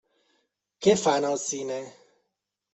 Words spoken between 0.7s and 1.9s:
Què fan al cine?